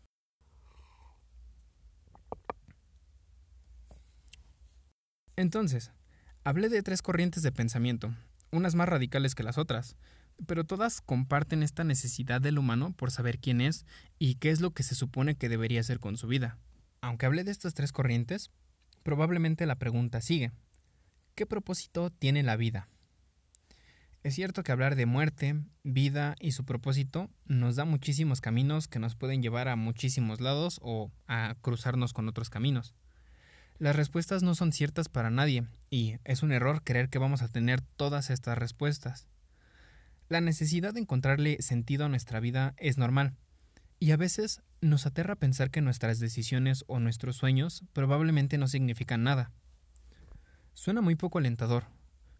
Entonces, 5.35 5.91
hablé 6.43 6.69
de 6.69 6.83
tres 6.83 7.01
corrientes 7.01 7.43
de 7.43 7.51
pensamiento, 7.51 8.13
unas 8.51 8.75
más 8.75 8.87
radicales 8.87 9.33
que 9.33 9.43
las 9.43 9.57
otras, 9.57 9.97
pero 10.45 10.63
todas 10.63 11.01
comparten 11.01 11.63
esta 11.63 11.83
necesidad 11.83 12.41
del 12.41 12.59
humano 12.59 12.93
por 12.93 13.11
saber 13.11 13.39
quién 13.39 13.61
es 13.61 13.85
y 14.19 14.35
qué 14.35 14.49
es 14.51 14.61
lo 14.61 14.71
que 14.71 14.83
se 14.83 14.95
supone 14.95 15.35
que 15.35 15.49
debería 15.49 15.79
hacer 15.79 15.99
con 15.99 16.17
su 16.17 16.27
vida. 16.27 16.57
Aunque 17.01 17.25
hablé 17.25 17.43
de 17.43 17.51
estas 17.51 17.73
tres 17.73 17.91
corrientes, 17.91 18.51
probablemente 19.03 19.65
la 19.65 19.75
pregunta 19.75 20.21
sigue. 20.21 20.51
¿Qué 21.35 21.45
propósito 21.45 22.11
tiene 22.11 22.43
la 22.43 22.55
vida? 22.55 22.87
Es 24.21 24.35
cierto 24.35 24.63
que 24.63 24.71
hablar 24.71 24.95
de 24.95 25.05
muerte, 25.05 25.59
vida 25.83 26.35
y 26.39 26.51
su 26.51 26.63
propósito 26.63 27.29
nos 27.45 27.75
da 27.75 27.83
muchísimos 27.83 28.39
caminos 28.39 28.87
que 28.87 28.99
nos 28.99 29.15
pueden 29.15 29.41
llevar 29.41 29.67
a 29.67 29.75
muchísimos 29.75 30.39
lados 30.39 30.79
o 30.81 31.11
a 31.27 31.55
cruzarnos 31.61 32.13
con 32.13 32.29
otros 32.29 32.49
caminos. 32.49 32.93
Las 33.83 33.97
respuestas 33.97 34.43
no 34.43 34.55
son 34.55 34.71
ciertas 34.71 35.09
para 35.09 35.29
nadie 35.29 35.65
y 35.89 36.15
es 36.23 36.41
un 36.41 36.53
error 36.53 36.85
creer 36.85 37.09
que 37.09 37.19
vamos 37.19 37.41
a 37.41 37.49
tener 37.49 37.81
todas 37.81 38.29
estas 38.29 38.57
respuestas. 38.57 39.27
La 40.29 40.39
necesidad 40.39 40.93
de 40.93 41.01
encontrarle 41.01 41.61
sentido 41.61 42.05
a 42.05 42.07
nuestra 42.07 42.39
vida 42.39 42.75
es 42.77 42.97
normal 42.97 43.35
y 43.99 44.11
a 44.11 44.15
veces 44.15 44.61
nos 44.79 45.05
aterra 45.05 45.35
pensar 45.35 45.69
que 45.69 45.81
nuestras 45.81 46.19
decisiones 46.19 46.85
o 46.87 47.01
nuestros 47.01 47.35
sueños 47.35 47.83
probablemente 47.91 48.57
no 48.57 48.69
significan 48.69 49.23
nada. 49.23 49.51
Suena 50.73 51.01
muy 51.01 51.15
poco 51.15 51.39
alentador, 51.39 51.83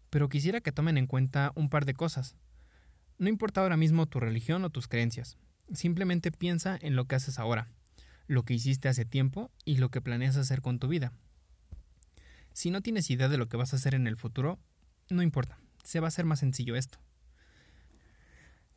pero 0.08 0.30
quisiera 0.30 0.62
que 0.62 0.72
tomen 0.72 0.96
en 0.96 1.06
cuenta 1.06 1.52
un 1.56 1.68
par 1.68 1.84
de 1.84 1.92
cosas. 1.92 2.36
No 3.18 3.28
importa 3.28 3.60
ahora 3.60 3.76
mismo 3.76 4.06
tu 4.06 4.18
religión 4.18 4.64
o 4.64 4.70
tus 4.70 4.88
creencias, 4.88 5.36
simplemente 5.74 6.32
piensa 6.32 6.78
en 6.80 6.96
lo 6.96 7.04
que 7.04 7.16
haces 7.16 7.38
ahora, 7.38 7.68
lo 8.28 8.44
que 8.44 8.54
hiciste 8.54 8.88
hace 8.88 9.04
tiempo 9.04 9.50
y 9.66 9.76
lo 9.76 9.90
que 9.90 10.00
planeas 10.00 10.38
hacer 10.38 10.62
con 10.62 10.78
tu 10.78 10.88
vida. 10.88 11.12
Si 12.54 12.70
no 12.70 12.82
tienes 12.82 13.10
idea 13.10 13.28
de 13.28 13.36
lo 13.36 13.48
que 13.48 13.56
vas 13.56 13.72
a 13.72 13.76
hacer 13.76 13.96
en 13.96 14.06
el 14.06 14.16
futuro, 14.16 14.60
no 15.10 15.22
importa, 15.22 15.58
se 15.82 15.98
va 15.98 16.06
a 16.06 16.08
hacer 16.08 16.24
más 16.24 16.38
sencillo 16.38 16.76
esto. 16.76 16.98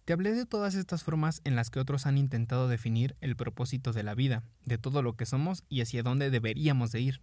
Te 0.04 0.14
hablé 0.14 0.34
de 0.34 0.48
todas 0.48 0.74
estas 0.74 1.04
formas 1.04 1.42
en 1.44 1.56
las 1.56 1.70
que 1.70 1.80
otros 1.80 2.08
han 2.08 2.18
intentado 2.18 2.68
definir 2.68 3.16
el 3.22 3.36
propósito 3.36 3.94
de 3.94 4.02
la 4.02 4.16
vida, 4.16 4.44
de 4.66 4.80
todo 4.80 5.04
lo 5.04 5.16
que 5.16 5.28
somos 5.28 5.64
y 5.70 5.82
hacia 5.82 6.02
dónde 6.02 6.32
deberíamos 6.32 6.92
de 6.92 7.02
ir. 7.02 7.22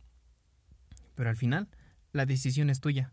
Pero 1.16 1.28
al 1.28 1.36
final, 1.36 1.68
la 2.12 2.24
decisión 2.24 2.70
es 2.70 2.80
tuya. 2.80 3.12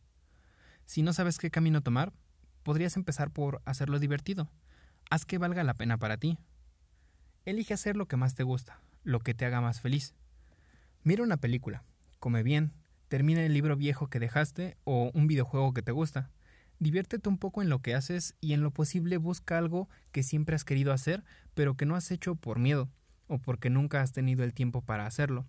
Si 0.85 1.01
no 1.01 1.11
sabes 1.11 1.39
qué 1.39 1.49
camino 1.49 1.81
tomar, 1.81 2.13
podrías 2.61 2.95
empezar 2.95 3.31
por 3.31 3.63
hacerlo 3.65 3.97
divertido. 3.97 4.51
Haz 5.09 5.25
que 5.25 5.39
valga 5.39 5.63
la 5.63 5.73
pena 5.73 5.97
para 5.97 6.17
ti. 6.17 6.37
Elige 7.45 7.73
hacer 7.73 7.95
lo 7.95 8.07
que 8.07 8.17
más 8.17 8.35
te 8.35 8.43
gusta, 8.43 8.81
lo 9.03 9.19
que 9.19 9.33
te 9.33 9.45
haga 9.45 9.61
más 9.61 9.81
feliz. 9.81 10.13
Mira 11.03 11.23
una 11.23 11.37
película, 11.37 11.83
come 12.19 12.43
bien, 12.43 12.73
termina 13.11 13.43
el 13.43 13.53
libro 13.53 13.75
viejo 13.75 14.07
que 14.07 14.19
dejaste 14.19 14.77
o 14.85 15.11
un 15.13 15.27
videojuego 15.27 15.73
que 15.73 15.83
te 15.83 15.91
gusta. 15.91 16.31
Diviértete 16.79 17.27
un 17.27 17.37
poco 17.37 17.61
en 17.61 17.69
lo 17.69 17.81
que 17.81 17.93
haces 17.93 18.35
y 18.39 18.53
en 18.53 18.61
lo 18.61 18.71
posible 18.71 19.17
busca 19.17 19.57
algo 19.57 19.89
que 20.11 20.23
siempre 20.23 20.55
has 20.55 20.63
querido 20.63 20.93
hacer, 20.93 21.23
pero 21.53 21.75
que 21.75 21.85
no 21.85 21.95
has 21.95 22.09
hecho 22.09 22.35
por 22.35 22.57
miedo 22.57 22.89
o 23.27 23.37
porque 23.37 23.69
nunca 23.69 24.01
has 24.01 24.13
tenido 24.13 24.45
el 24.45 24.53
tiempo 24.53 24.81
para 24.81 25.05
hacerlo. 25.05 25.45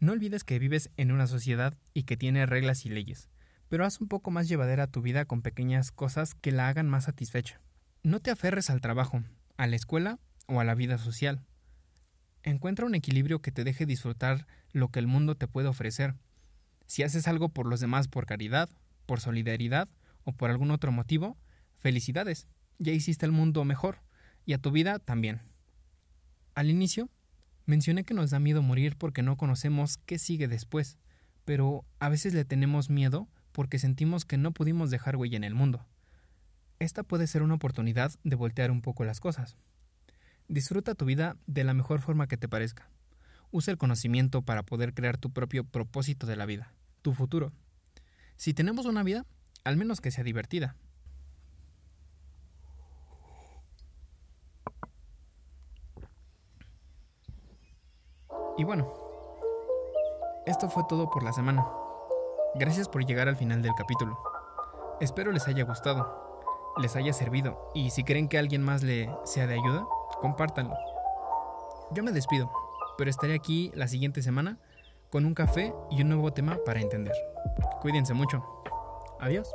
No 0.00 0.10
olvides 0.10 0.44
que 0.44 0.58
vives 0.58 0.90
en 0.96 1.12
una 1.12 1.28
sociedad 1.28 1.78
y 1.94 2.02
que 2.02 2.16
tiene 2.16 2.44
reglas 2.44 2.84
y 2.84 2.90
leyes 2.90 3.30
pero 3.68 3.84
haz 3.84 4.00
un 4.00 4.08
poco 4.08 4.30
más 4.30 4.48
llevadera 4.48 4.86
tu 4.86 5.02
vida 5.02 5.24
con 5.24 5.42
pequeñas 5.42 5.90
cosas 5.90 6.34
que 6.34 6.52
la 6.52 6.68
hagan 6.68 6.88
más 6.88 7.04
satisfecha. 7.04 7.60
No 8.02 8.20
te 8.20 8.30
aferres 8.30 8.70
al 8.70 8.80
trabajo, 8.80 9.22
a 9.56 9.66
la 9.66 9.76
escuela 9.76 10.18
o 10.46 10.60
a 10.60 10.64
la 10.64 10.74
vida 10.74 10.98
social. 10.98 11.44
Encuentra 12.42 12.86
un 12.86 12.94
equilibrio 12.94 13.42
que 13.42 13.50
te 13.50 13.64
deje 13.64 13.86
disfrutar 13.86 14.46
lo 14.72 14.90
que 14.90 15.00
el 15.00 15.08
mundo 15.08 15.36
te 15.36 15.48
puede 15.48 15.68
ofrecer. 15.68 16.14
Si 16.86 17.02
haces 17.02 17.28
algo 17.28 17.48
por 17.48 17.66
los 17.66 17.80
demás 17.80 18.08
por 18.08 18.26
caridad, 18.26 18.68
por 19.06 19.20
solidaridad 19.20 19.88
o 20.24 20.32
por 20.32 20.50
algún 20.50 20.70
otro 20.70 20.92
motivo, 20.92 21.36
felicidades, 21.78 22.46
ya 22.78 22.92
hiciste 22.92 23.26
el 23.26 23.32
mundo 23.32 23.64
mejor 23.64 24.00
y 24.44 24.52
a 24.52 24.58
tu 24.58 24.70
vida 24.70 24.98
también. 24.98 25.40
Al 26.54 26.70
inicio, 26.70 27.10
mencioné 27.66 28.04
que 28.04 28.14
nos 28.14 28.30
da 28.30 28.38
miedo 28.38 28.62
morir 28.62 28.96
porque 28.96 29.22
no 29.22 29.36
conocemos 29.36 29.98
qué 29.98 30.18
sigue 30.18 30.48
después, 30.48 30.98
pero 31.44 31.84
a 32.00 32.08
veces 32.08 32.34
le 32.34 32.44
tenemos 32.44 32.90
miedo 32.90 33.28
porque 33.52 33.78
sentimos 33.78 34.24
que 34.24 34.36
no 34.36 34.52
pudimos 34.52 34.90
dejar 34.90 35.16
huella 35.16 35.36
en 35.36 35.44
el 35.44 35.54
mundo. 35.54 35.86
Esta 36.78 37.02
puede 37.02 37.26
ser 37.26 37.42
una 37.42 37.54
oportunidad 37.54 38.12
de 38.22 38.36
voltear 38.36 38.70
un 38.70 38.82
poco 38.82 39.04
las 39.04 39.20
cosas. 39.20 39.56
Disfruta 40.48 40.94
tu 40.94 41.04
vida 41.04 41.36
de 41.46 41.64
la 41.64 41.74
mejor 41.74 42.00
forma 42.00 42.28
que 42.28 42.36
te 42.36 42.48
parezca. 42.48 42.90
Usa 43.50 43.72
el 43.72 43.78
conocimiento 43.78 44.42
para 44.42 44.62
poder 44.62 44.92
crear 44.92 45.16
tu 45.16 45.32
propio 45.32 45.64
propósito 45.64 46.26
de 46.26 46.36
la 46.36 46.46
vida, 46.46 46.72
tu 47.06 47.14
futuro. 47.14 47.52
Si 48.34 48.52
tenemos 48.52 48.84
una 48.84 49.04
vida, 49.04 49.24
al 49.62 49.76
menos 49.76 50.00
que 50.00 50.10
sea 50.10 50.24
divertida. 50.24 50.74
Y 58.58 58.64
bueno, 58.64 58.92
esto 60.46 60.68
fue 60.68 60.82
todo 60.88 61.08
por 61.08 61.22
la 61.22 61.32
semana. 61.32 61.64
Gracias 62.56 62.88
por 62.88 63.06
llegar 63.06 63.28
al 63.28 63.36
final 63.36 63.62
del 63.62 63.76
capítulo. 63.78 64.18
Espero 65.00 65.30
les 65.30 65.46
haya 65.46 65.62
gustado, 65.62 66.42
les 66.78 66.96
haya 66.96 67.12
servido 67.12 67.70
y 67.72 67.90
si 67.90 68.02
creen 68.02 68.28
que 68.28 68.36
alguien 68.36 68.64
más 68.64 68.82
le 68.82 69.08
sea 69.22 69.46
de 69.46 69.54
ayuda, 69.54 69.86
compártanlo. 70.20 70.74
Yo 71.92 72.02
me 72.02 72.10
despido, 72.10 72.50
pero 72.98 73.10
estaré 73.10 73.36
aquí 73.36 73.70
la 73.76 73.86
siguiente 73.86 74.22
semana 74.22 74.58
con 75.10 75.24
un 75.24 75.34
café 75.34 75.72
y 75.90 76.02
un 76.02 76.08
nuevo 76.08 76.32
tema 76.32 76.58
para 76.64 76.80
entender. 76.80 77.14
Cuídense 77.80 78.14
mucho. 78.14 78.44
Adiós. 79.20 79.52